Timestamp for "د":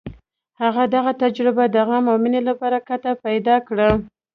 1.75-1.77